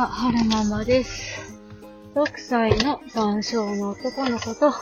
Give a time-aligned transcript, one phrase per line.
[0.00, 1.58] は、春ママです。
[2.14, 4.72] 6歳の男性の男の子と、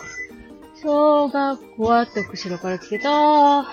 [0.80, 3.66] 小学校はって後ろから来てた。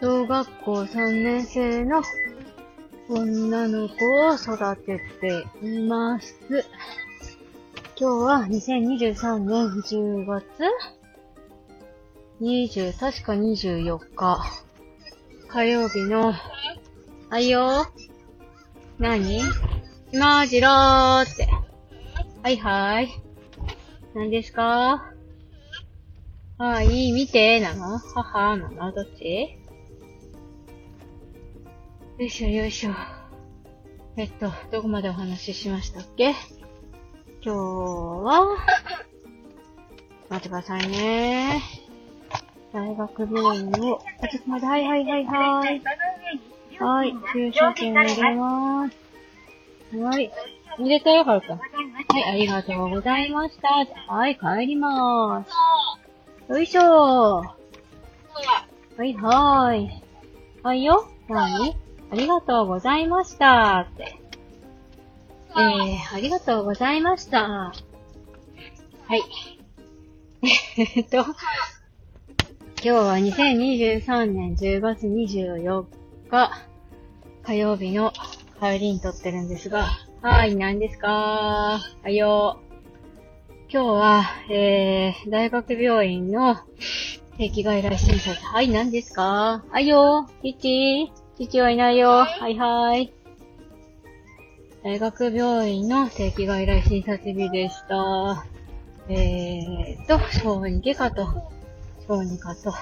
[0.00, 2.02] 小学校3年生の
[3.08, 3.94] 女の子
[4.28, 6.34] を育てています。
[6.50, 6.64] 今
[7.96, 10.44] 日は2023年10月
[12.40, 14.64] 20、確か24日。
[15.46, 16.34] 火曜日の、
[17.30, 17.86] はいよ。
[19.02, 19.42] 何？
[20.12, 21.48] 今じろーって。
[22.40, 23.08] はいはーい。
[24.14, 25.12] 何ですか？
[26.56, 27.98] はい、見て、なの？
[27.98, 29.58] 母なのどっち？
[32.16, 32.92] よいしょよいしょ。
[34.16, 36.36] えっと、どこまでお話ししましたっけ？
[37.44, 38.56] 今日は、
[40.30, 41.60] 待ってくださいね。
[42.72, 45.82] 大学病院を、あ、ちょっと待って、はいはいはいはい。
[46.80, 48.96] はい、駐車券入れまーす。
[49.98, 50.32] はい。
[50.78, 51.54] 入れたよ、はるか。
[51.54, 51.58] は
[52.18, 53.68] い、ありがとうございました。
[54.12, 55.50] はい、帰りまーす。
[56.52, 56.84] よいしょー。
[56.84, 57.56] は
[59.04, 59.90] いはーい。
[60.62, 61.08] はいよ。
[61.28, 61.76] 何
[62.10, 64.18] ありがとうございましたって。
[65.54, 67.48] えー、ありがとうございました。
[67.48, 67.72] は
[69.10, 69.22] い。
[70.96, 71.34] えっと、今
[72.82, 75.84] 日は2023年10月24
[76.32, 76.50] 日
[77.42, 78.10] 火曜日の
[78.58, 79.84] 帰りに撮ってるんですが、
[80.22, 81.78] はい、何ですか？
[82.02, 82.58] はよ。
[83.70, 86.56] 今日は、えー、大学病院の
[87.36, 88.34] 定期外来診察。
[88.46, 89.62] はい、何ですか？
[89.68, 90.26] はいよ。
[90.42, 92.08] 父父はいないよ。
[92.08, 93.12] はいはい。
[94.82, 98.46] 大学病院の定期外来診察日でした。
[99.10, 101.26] えーと、小児外科と、
[102.08, 102.72] 小児科と、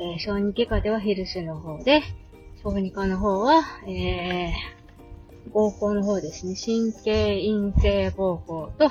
[0.00, 2.02] えー小児外科ではヘルスの方で、
[2.64, 6.54] 小児科の方は、えー、膀胱の方ですね。
[6.54, 8.90] 神経陰性膀胱と、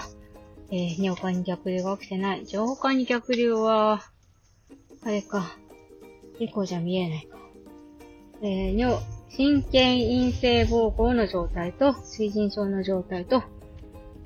[0.70, 2.46] えー、尿管に逆流が起きてない。
[2.46, 4.04] 上管に逆流は、
[5.04, 5.58] あれか。
[6.40, 7.40] エコじゃ見えないか。
[8.44, 9.00] えー、尿、
[9.36, 13.42] 神経陰性膀胱の状態と、水腎症の状態と、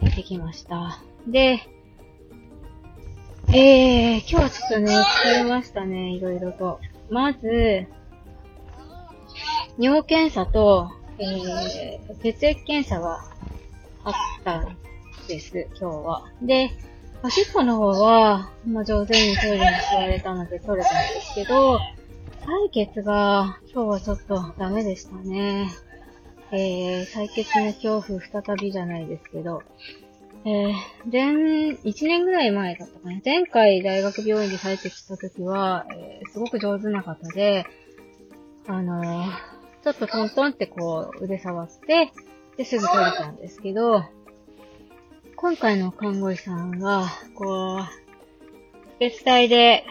[0.01, 1.01] 出てきました。
[1.25, 1.61] で、
[3.47, 6.81] えー、今日はちょっとね、疲れましたね、いろいろと。
[7.09, 7.87] まず、
[9.77, 13.19] 尿検査と、えー、血液検査が
[14.03, 14.77] あったん
[15.27, 16.31] です、今日は。
[16.41, 16.71] で、
[17.21, 19.61] おしっこの方は、まあ、上手にトイレに
[19.91, 25.67] 座れたので取れたんですけど、採血が今日はちょっとダメでしたね。
[26.51, 29.61] えー、採血の恐怖再びじゃないですけど、
[30.45, 30.73] えー、
[31.11, 31.33] 前、
[31.73, 33.19] 1年ぐらい前だったかな。
[33.23, 37.65] 前回大学病院で採血した時は、えーすごく上手な方で、
[38.67, 42.11] あのーちょっとトントンってこう腕触って、
[42.57, 44.03] で、すぐ取れたんですけど、
[45.35, 47.05] 今回の看護師さんが、
[47.35, 49.85] こう、別体で、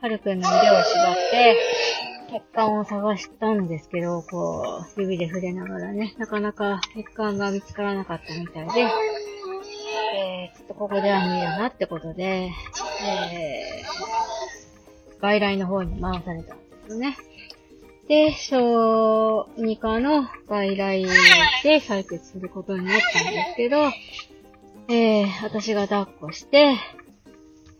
[0.00, 1.56] はるくんの腕を縛って、
[2.30, 17.16] 血管を探したんですけど、こう、指で触れながらね、なかなか血管が見つからなかったみたいで、えー、ちょっとここでは無理だなってことで、えー、外来の方に回されたんですよね。
[18.08, 21.04] で、小児科の外来
[21.62, 23.92] で採血することになったんですけど、
[24.88, 26.74] えー、私が抱っこして、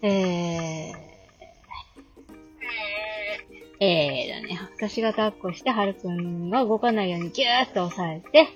[0.03, 1.09] えー、
[3.81, 8.49] えーだね、私が抱っこして、はるくんが動かないようにギューッと押さえて、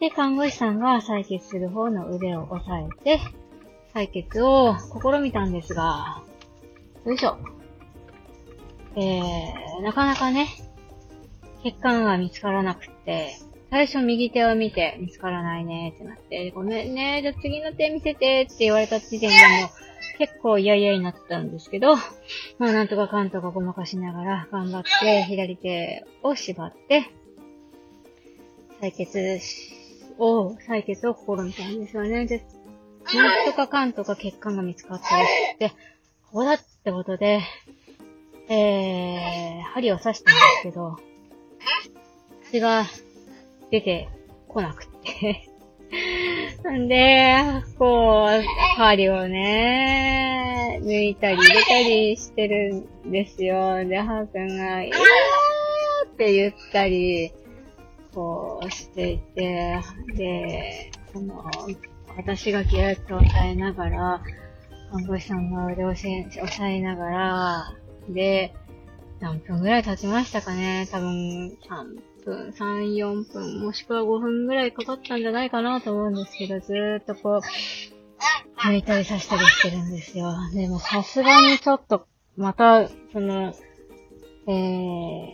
[0.00, 3.20] で、看護師さんが採血する方の腕を押さえて、
[3.94, 6.22] 採血を試みたんですが、
[7.06, 7.38] よいしょ。
[8.96, 10.48] えー、なかなかね、
[11.62, 13.38] 血管が見つからなくて、
[13.70, 19.70] 最初右手を見て見つからないねってなって、ごめんね、じゃあ次の手見せてって言われた時点でも
[20.18, 21.96] 結構嫌々になってたんですけど、
[22.58, 27.10] まあなんとかかんとかごまかしながら頑張って左手を縛って、
[28.80, 29.40] 採血
[30.18, 32.26] を、採血を試みたんですよね。
[32.26, 32.44] で、
[33.14, 35.70] なんとかかんとか血管が見つかったらして、
[36.30, 37.40] ここだってことで、
[38.48, 40.96] えー、針を刺したんですけど、
[42.50, 42.86] 血が
[43.70, 44.08] 出て
[44.48, 45.48] こなくって。
[46.70, 47.36] んで、
[47.78, 53.84] こう、針をね、抜いたり入れたりしてるんですよ。
[53.84, 57.32] で、ハーくんが、いやーって言ったり、
[58.14, 59.80] こうしていて、
[60.14, 61.44] で、その、
[62.16, 64.22] 私がギューッと押さえながら、
[64.90, 67.74] 看護師さんが腕を押さえながら、
[68.08, 68.54] で、
[69.20, 70.86] 何分ぐらい経ちましたかね？
[70.90, 71.54] 多分、3
[72.24, 77.40] 分、3、4分、もしくは5分ぐらいかかったんじゃないかなと思うんですけど、ずーっとこう、
[78.66, 80.32] 抜いたりさしたりしてるんですよ。
[80.54, 82.06] でもさすがにちょっと、
[82.36, 83.54] また、その、
[84.46, 85.28] えー、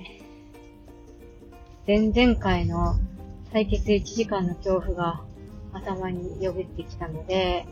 [1.86, 2.96] 前々回の
[3.52, 5.22] 採血1時間の恐怖が
[5.72, 7.66] 頭によぎってきたので、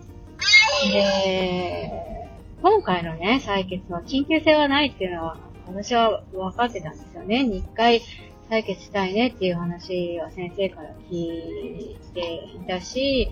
[0.92, 2.28] で、
[2.60, 7.40] 今回のね、採血は緊急性はないっていうのは、私は分かってたんですよね。
[7.40, 8.02] 2回
[8.50, 13.30] 採血したいねっていう話は先生から聞いていたし、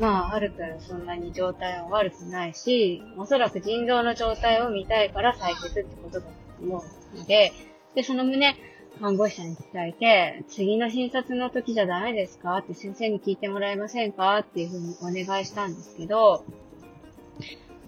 [0.00, 6.32] まあ、はるくんそんなに状態は悪くないし、おそらく腎臓の状態を見たいから採血ってことだと
[6.62, 6.84] 思
[7.14, 7.52] うので、
[7.94, 8.54] で、その旨、
[9.00, 14.38] 看護師さんに伝えて、次の診察の時じゃダメですかって先生に聞いてもらえませんか？
[14.38, 16.44] っていうふうにお願いしたんですけど、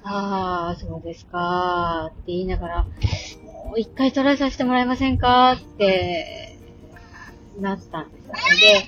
[0.02, 2.87] ああ、そうですかって言いながら、
[3.65, 6.59] もう一回トライさせてもらえませんかって
[7.59, 8.35] なったんですよ。
[8.35, 8.87] で、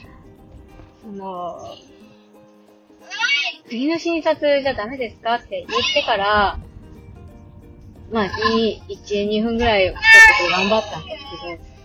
[1.02, 1.58] その、
[3.68, 6.58] 次の診察じゃダメですかって言ってから、
[8.12, 9.94] まあ、2、1、2分ぐらいちょっ
[10.46, 11.24] と頑張ったんです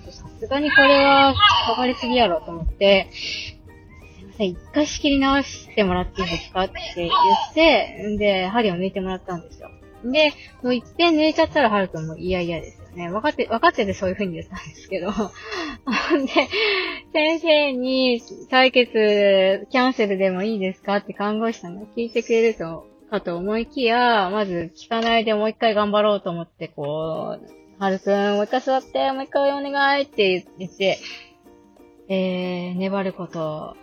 [0.06, 1.34] けど、さすがにこれは
[1.68, 9.70] かかりすぎやろと思って、すいません、一回仕切り直してもらっていいですかって言って、んで、針を抜いてもらったんですよ。
[10.04, 13.10] で、もう一遍抜いちゃったらハルくんも嫌々ですね。
[13.10, 15.12] 分かって、分かっててそういう風に言ったんですけど。
[15.12, 15.30] で、
[17.14, 30.98] 先生に採血キャンセルでもいいですかって看護師さんが聞いてくれると、かと思いきや、まず聞かないでもう一回頑張ろうと思って、こう、はるくん、もう一回座って、もう一回お願いって言って、
[32.08, 33.76] えー、粘ること、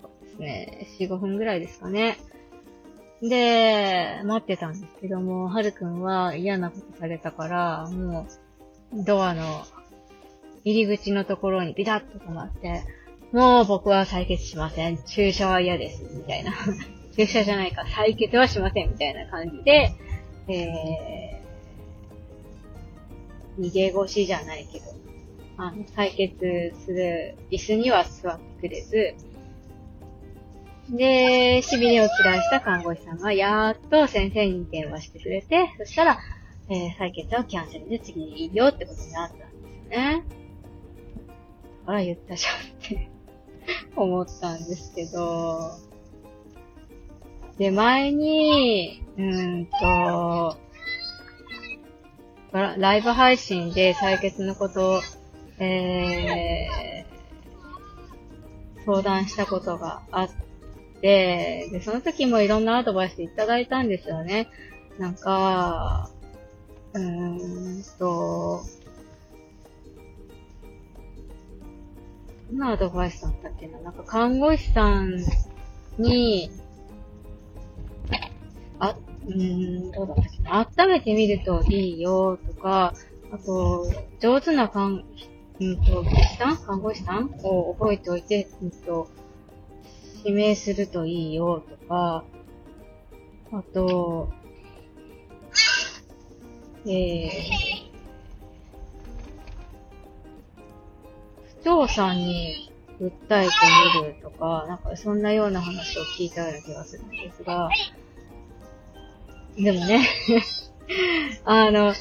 [0.00, 2.16] そうですね、4、5分ぐらいですかね。
[3.22, 8.26] で、待ってたんですけども、はるくんは嫌なことされたから、も
[8.92, 9.64] う、ドアの
[10.64, 12.82] 入り口のところにビタッと止まって、
[13.32, 14.98] もう僕は採血しません。
[15.04, 16.02] 注射は嫌です。
[16.14, 16.52] みたいな。
[17.16, 17.82] 注射じゃないか。
[17.82, 18.90] 採血はしません。
[18.90, 19.92] みたいな感じで、
[20.48, 24.84] えー、逃げ腰じゃないけど、
[25.56, 29.14] あの、採血する椅子には座ってくれず、
[30.90, 36.18] で、しびれを切らした看護師さんが、やーっと先生に電話してくれて、そしたら、
[36.70, 39.46] えー、採血はキャンセルで次にいいよってことになったんで
[39.84, 40.24] すね。
[41.80, 43.10] だから言ったじゃんって
[43.96, 45.72] 思ったんですけど、
[47.58, 50.56] で、前に、うーんと、
[52.52, 55.00] ライブ配信で採血のことを、
[55.58, 60.47] えー、相談したことがあって、
[61.00, 64.48] で、で、その時もいろんなアドバイスいただいたんですよね。
[64.98, 66.10] なんか、
[66.94, 68.62] うーんと、
[72.50, 73.78] どんなアドバイスだったっけな？
[73.80, 75.22] なんか看護師さん
[75.98, 76.50] に、
[78.80, 78.96] あ、
[79.26, 80.68] うーん、どうだったっけな？
[80.86, 82.94] 温めてみるといいよとか、
[83.30, 85.04] あと、上手な看、
[85.60, 86.56] うんと、技師さん？
[86.56, 87.30] 看護師さん？
[87.42, 89.08] を覚えておいて、うんと、
[90.24, 92.24] 指名するといいよとか、
[93.52, 94.28] あと、
[96.86, 97.30] えー、
[101.60, 102.70] 不調さんに
[103.00, 103.52] 訴えて
[104.00, 107.70] みるとか、なんかそんなような話を聞いたような気がするんですが、
[109.56, 110.06] でもね
[111.44, 112.00] あの、そ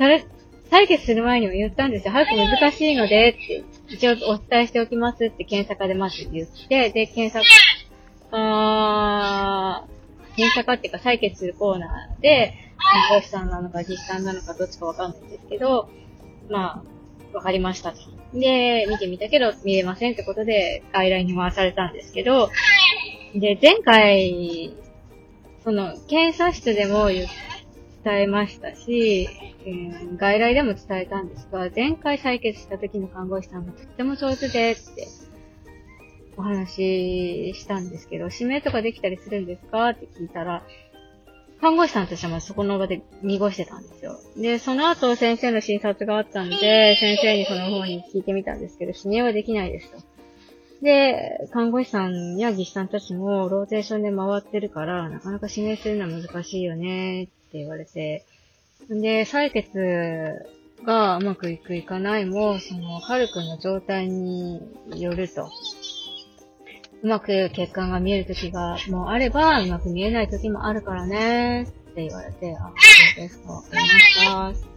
[0.00, 0.24] れ、
[0.70, 2.12] 採決する前にも言ったんですよ。
[2.12, 7.40] 早く難しいので、って一応お伝えしておきますって検査科でまず言って、で、検査、
[8.32, 15.88] あー、検査科っていうか採血するコーナーで、看護師さんなのか実際なのかどっちかわかんないんですけど、
[16.50, 16.82] ま
[17.32, 17.98] あ、わかりましたと。
[18.34, 22.50] で、見てみたけど見れませんってことで、外来に回されたんですけど、
[23.34, 24.74] で、前回、
[25.64, 27.26] その、検査室でも言
[28.06, 29.28] 伝えましたし、
[29.64, 35.08] えー、外来でも伝えたんですが、前回採血した時の看護師さんがとっても上手でって、
[36.36, 39.88] お話ししたんですけど、指名とかできたりするんですか？
[39.88, 40.62] って聞いたら、
[41.60, 44.20] 看護師さんとしてもそこの場で濁してたんですよ。
[44.36, 49.98] で、その後先生の診察があったんで、先生にその方に聞いてみたんですけど、指名はできないですと。
[50.82, 58.24] で、看護師さんや技師さんたちもローテーションで回ってるから、なかなか指名するのは難しいよねって言われて、
[58.90, 60.46] で、採血
[60.84, 64.60] がうまくいくいかないも、その、はるくんの状態に
[64.94, 65.50] よると。
[67.02, 72.72] うまく血管が見える時がもうあれば、うまく見えない時もあるからね、って言われて、あ、
[73.16, 74.76] そうですか、わかりました。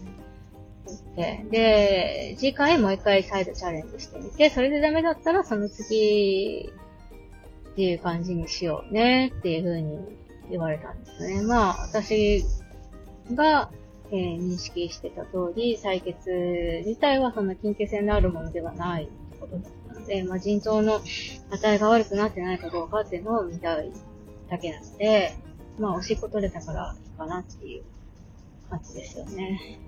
[0.93, 1.45] って。
[1.51, 6.71] で、次回もう一回再度チャレンジしてみて、それでダメだったらその次
[7.71, 9.99] っていう感じにしようねっていう風に
[10.49, 11.41] 言われたんですね。
[11.41, 12.43] まあ、私
[13.35, 13.71] が、
[14.11, 20.99] えー認識してた通り、採血自体はそんな緊急性のあるものではないってことだったので、まあ、腎臓の
[21.51, 23.91] 値が悪くなってないかどうかっていうのを見たい
[24.49, 25.35] だけなので、
[25.77, 27.83] まあ、おしっこ取れたからいいかなっていう
[28.69, 29.79] 感じですよね。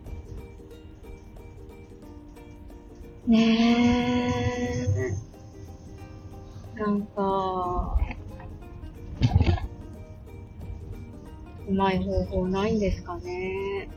[3.27, 4.33] ね
[6.75, 6.79] え。
[6.79, 7.97] なんか、
[11.71, 13.89] うまい方法ないんですかね。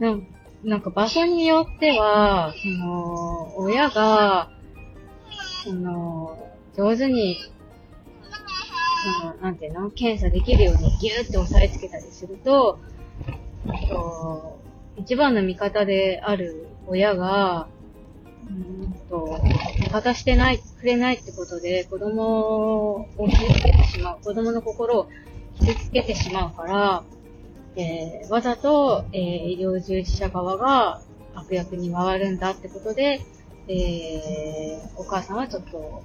[0.00, 0.26] なん
[0.64, 4.50] なんか場所によっては、その、親が、
[5.64, 7.36] その、上手に、
[9.22, 9.90] その、なんていうの？
[9.90, 12.78] 検査できるようにギューって押さえつけたりすると、
[13.88, 14.60] と
[14.96, 17.68] 一番の味方である親が、
[18.50, 19.40] うーんと、
[19.78, 25.08] 味方してない、くれないってことで、子供を傷つけてしまう、子供の心を
[25.60, 27.02] 傷つけてしまうから、
[27.76, 31.00] えーわざと、えー医療従事者側が
[31.34, 33.20] 悪役に回るんだってことで、
[33.68, 36.02] えーお母さんはちょっと、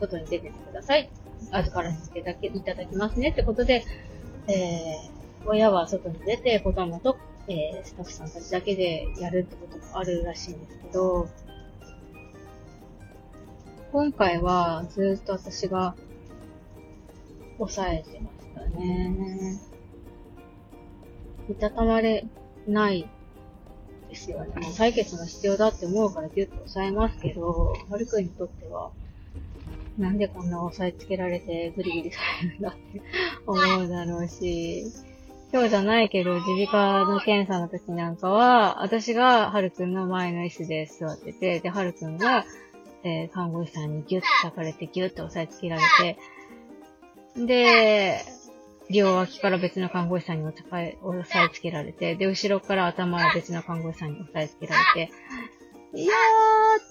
[0.00, 1.10] 外に出ててください。
[1.50, 3.84] 後からつけていただきますねってことで、
[4.48, 7.16] えー親は外に出て子供と、
[7.48, 11.28] えースタッフさんたちだけでやるってこともあるらしいんですけど、
[13.90, 15.96] 今回はずっと私が
[17.56, 19.58] 抑えてましたね。
[21.48, 22.26] いたたまれ
[22.66, 23.08] ない
[24.10, 24.48] ですよね。
[24.60, 28.90] もう採血が必要だって思うからギュッと抑えますけど、はるくんにとっては、
[29.96, 33.00] なんでこんな押さえつけられてグリグリされるんだって
[33.46, 34.84] 思うだろうし、
[35.50, 42.44] 今日じゃないけど、耳鼻科の検査の時なんかは、私がはるくんの前の椅子で座ってて、で、はるくんが、
[43.02, 48.20] えー看護師さんにギュッと抱かれてギュッと押さえつけられて、で、
[48.90, 55.12] 両脇から別の看護師さんに押さえつけられて、で、後ろから頭は別の看護師さんに押さえつけられて、
[55.94, 56.12] いや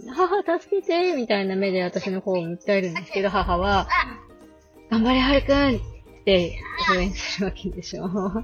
[0.08, 3.88] ー、母助けてみたいな目で私の方を訴えるんですけど、母は、
[4.90, 5.97] 頑張れ、はるくん
[6.28, 6.60] て
[6.94, 8.06] 応援するわけでしょ。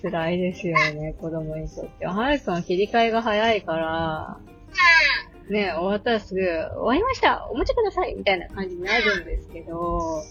[0.00, 2.14] 辛いですよね、子供にとっては。
[2.14, 4.38] はるくんは切り替えが早いから、
[5.50, 10.22] ね、終わったらすぐ、終わりましたお持ちくださいみたいな感じになるんですけど、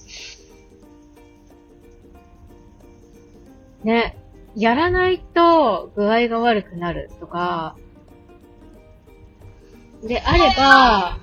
[3.84, 4.18] ね、
[4.56, 7.76] やらないと具合が悪くなるとか、
[10.02, 11.20] であれば、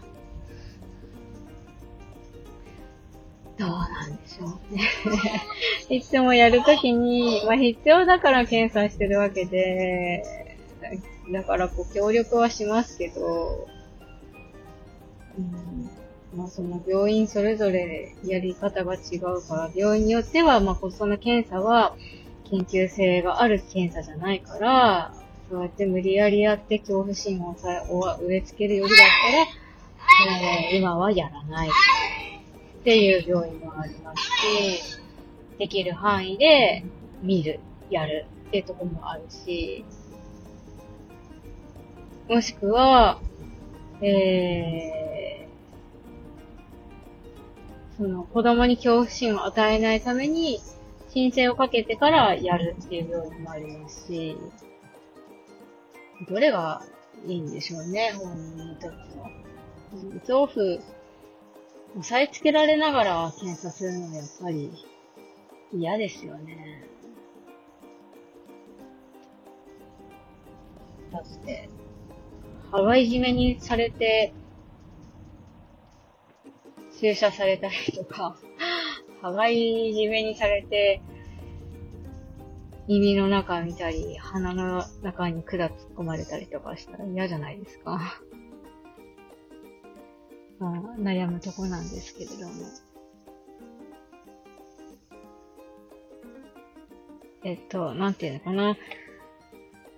[3.59, 4.83] どうなんでしょうね。
[5.89, 10.23] いつもやるときに、まあ必要だから検査してるわけで、
[11.33, 13.67] だからこう協力はしますけど、
[15.39, 15.91] うん
[16.37, 21.97] まあその病院それぞれやり方が違うから、病院によっては、まあその検査は
[22.45, 25.15] 緊急性がある検査じゃないから、
[25.49, 27.85] そうやって無理やりやって恐怖心をさ
[28.21, 31.71] 植え付けるよりだったら、えー今はやらない
[32.87, 35.01] っていう病院もありますし、
[35.59, 36.85] できる範囲で
[37.21, 37.59] 見る、
[37.91, 39.85] やるっていうところもあるし、
[42.29, 43.19] もしくは、
[44.01, 50.61] えー、その子供に恐怖心を与えないために、
[51.09, 54.37] 申請をかけてからやるっていう病院もありますし、
[56.29, 56.85] どれが
[57.27, 59.29] いいんでしょうね、本人にとっては。
[60.21, 60.96] 恐怖、
[61.99, 64.71] 押さえつけられながら検査するのはやっぱり
[65.73, 66.85] 嫌ですよね。
[71.11, 71.71] だって、
[72.71, 74.35] 羽がいじめにされて、
[77.01, 78.37] 注射されたりとか、
[79.23, 81.01] 羽がいじめにされて、
[82.89, 88.21] 耳の中見たり、鼻の中に管突っ込まれたりとかしたら嫌じゃないですか。
[90.59, 92.65] まあ、悩むとこなんですけれども。
[97.45, 98.77] えっと、なんていうのかな。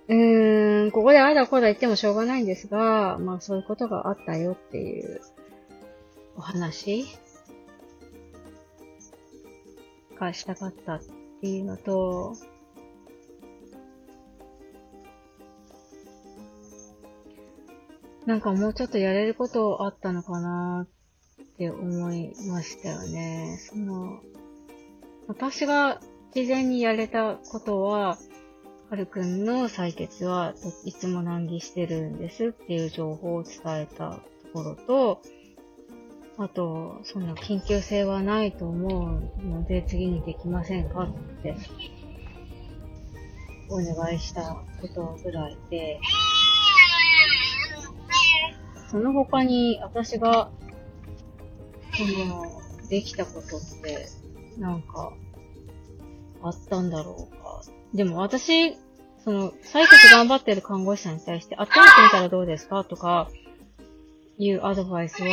[0.07, 5.21] うーん、ここであだこだ言ってもしょうがないんですが、まあそういうことがあったよっていう
[6.35, 7.05] お話
[10.19, 11.01] がしたかったっ
[11.41, 12.35] ていうのと、
[18.29, 23.57] なんかもうちょっとやれることあったのかなって思いましたよね。
[23.59, 24.21] その、
[25.27, 25.99] 私が
[26.35, 28.19] 事前にやれたことは、
[28.91, 30.53] はるくんの採血は
[30.85, 34.21] いつも難儀してるんですっていう情報を伝えたと
[34.53, 35.21] ころと、
[36.37, 41.55] あと、その緊急性はないと思うので次にできませんかって
[43.69, 45.99] お願いしたことぐらいで、
[48.89, 50.49] その他に私が、
[51.93, 54.07] その、できたことって、
[54.57, 55.13] なんか、
[56.41, 57.61] あったんだろうか。
[57.93, 58.75] でも私、
[59.23, 62.83] その、採血頑張ってる看護師さんに対して、温めてみたらどうですか？
[62.83, 63.29] とか、
[64.37, 65.27] いうアドバイスは、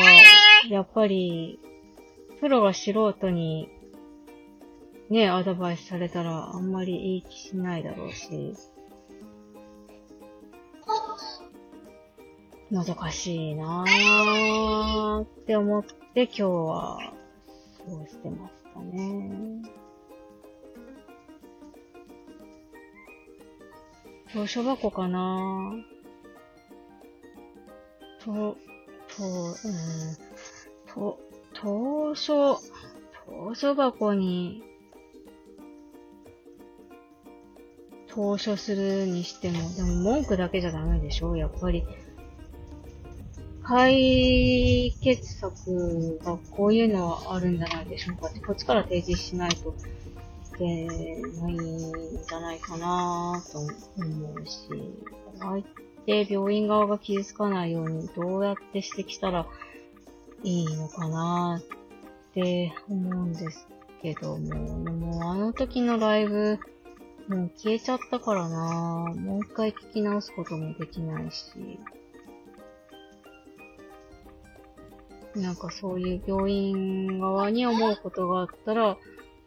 [0.69, 1.59] やっぱり、
[2.41, 3.69] プロが素人に、
[5.09, 8.53] ね、アドバイスされたら、あんまりいい気しないだろうし、
[12.69, 17.13] 難しいなぁって思って今日は
[17.77, 19.61] 過ごしてましたね。
[24.33, 25.71] 図書箱かな
[28.19, 28.57] と、と、うん、
[30.93, 32.61] と、図書、図
[33.55, 34.61] 書箱に、
[38.09, 41.37] 投書するにしても、でも文句だけじゃダメでしょ？
[41.37, 41.85] やっぱり。
[43.67, 49.75] 解決策がこういうのはあるんじゃないでしょうかって、こっちから提示しないと
[50.55, 50.85] いけ
[51.41, 53.69] ないんじゃないかなと思
[54.35, 54.69] うし、
[55.39, 55.63] 相
[56.05, 59.45] 手、病院側が傷つかないようにどうやって指摘したら
[60.43, 63.67] いいのかなって思うんです
[64.01, 66.57] けども、でもあの時のライブ、
[67.27, 69.13] もう消えちゃったからな。
[69.13, 71.43] もう一回聞き直すこともできないし、
[75.37, 78.97] なんかそういう病院側に思うことがあったら、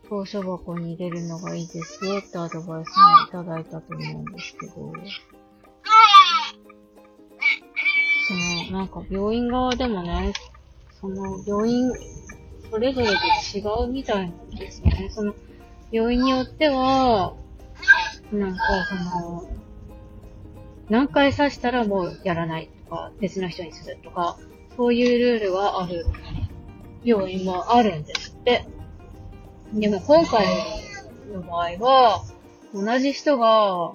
[0.09, 4.73] 投書箱に入れるのがいいですよってアドバイスもいただいたと思うんですけど、
[8.27, 10.33] その、なんか病院側でもね、
[11.01, 11.93] その病院、
[12.71, 13.13] それぞれで
[13.59, 15.09] 違うみたいなんですよね。
[15.11, 15.35] その、
[15.91, 17.35] 病院によっては、
[18.33, 19.49] なんかその、
[20.89, 24.39] 何回刺したらもうやらないとか、別の人にするとか、
[24.81, 26.07] そういうルールがある
[27.05, 28.65] 病院もあるんですって。
[29.75, 30.47] でも今回
[31.31, 32.25] の場合は、
[32.73, 33.93] 同じ人が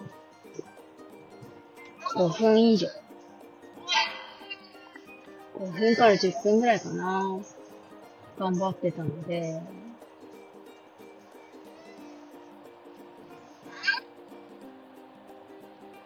[2.15, 2.87] 5分以上。
[5.57, 7.39] 5分から10分ぐらいかな。
[8.37, 9.59] 頑張ってたので、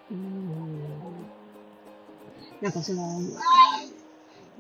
[0.10, 0.80] うん。
[2.62, 3.20] なんかその、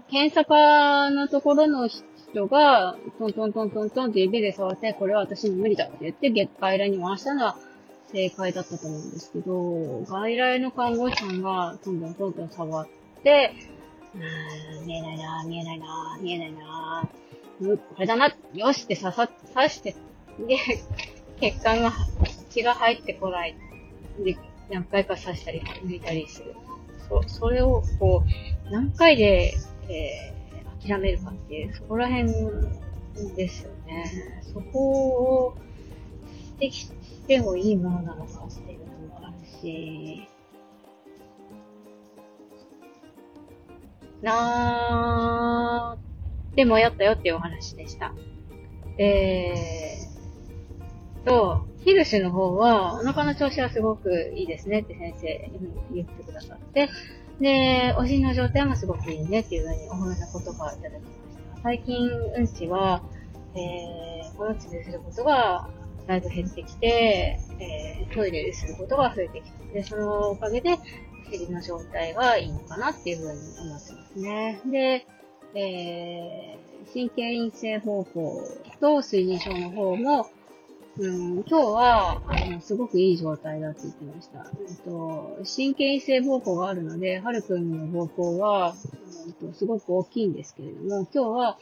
[0.10, 7.58] 検査科のところの人が、トントントントントンって指で触って、これは私に無理だって言って、月外来に回したのは
[8.12, 12.88] 正解だったと思うんですけど、外来の看護師さんがトントントントン触っ
[13.24, 13.54] て、
[14.16, 17.08] うーん、見えないな見えないな見えないな
[17.62, 19.96] うん、これだなよしって刺さ、刺して、
[20.48, 20.58] で、
[21.40, 21.94] 血管が、
[22.50, 23.56] 血が入ってこない。
[24.24, 24.38] で、
[24.72, 26.56] 何回か刺したり、抜いたりする。
[27.08, 28.24] そ、それを、こ
[28.68, 29.54] う、何回で、
[29.90, 32.32] えー、諦めるかっていう、そこら辺
[33.36, 34.42] ですよね。
[34.54, 34.90] そこ
[35.48, 35.58] を
[36.60, 36.92] 指摘し
[37.28, 40.28] てもいいものなのかっていうのもあるし、
[44.22, 48.14] なーでもやったよっていうお話でした。
[48.98, 55.52] えーと、ヒルシの方は、お腹の調子はすごくいいですねって先生
[55.94, 56.90] 言ってくださって、
[57.40, 61.62] で、お尻の状態もすごくいいねっていうふうにお褒めた言葉をいただきました。
[61.64, 63.02] 最近、うんちは、
[63.56, 65.70] えー、この地ですることが
[66.08, 70.78] だいぶ減ってきて、えー、トイレですることが増えてきて、で、そのおかげで、
[71.28, 74.62] お尻の状態がいいのかなっていうふうに思ってますね。
[74.66, 75.08] で、
[75.56, 78.42] えー、神経陰性方法
[78.80, 80.28] と水銀症の方も、
[81.00, 84.46] うん、今日は、あの、すごくいい状態だって言ってました。
[84.68, 88.76] えっと、神経異性膀胱があるので、はるくんの膀胱は、
[89.26, 91.58] えっと、すごく大きいんですけれども、今日は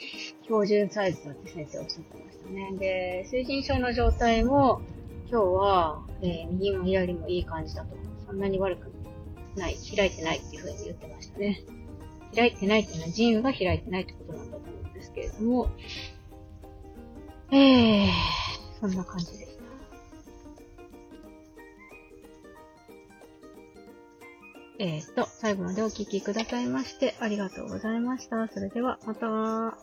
[0.46, 2.78] 標準サイズだって先生おっしゃってましたね。
[2.80, 4.82] で、水腎症の状態も、
[5.30, 7.96] 今日は、えー、右も左もいい感じだと。
[8.26, 8.92] そんなに悪く
[9.56, 11.62] ない、開いてないっていう風に言ってましたね。
[12.36, 15.70] 開いてないっていうのは、腎油が開いてないってことなんだと思うんですけれども、
[17.52, 18.47] えー、
[18.80, 19.58] そんな感じでした。
[24.80, 28.48] えー、っと、最後までお聴きくださいまして、ありがとうございました。
[28.48, 29.78] それでは、また。